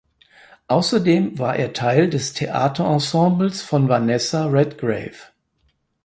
Außerdem 0.67 1.37
war 1.37 1.57
er 1.57 1.73
Teil 1.73 2.09
des 2.09 2.33
Theaterensembles 2.33 3.61
von 3.61 3.87
Vanessa 3.87 4.47
Redgrave. 4.47 5.27